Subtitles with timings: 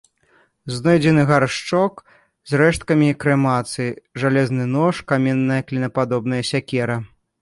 [0.75, 2.01] Знойдзены гаршчок
[2.51, 3.91] з рэшткамі крэмацыі,
[4.25, 6.97] жалезны нож, каменная клінападобная сякера.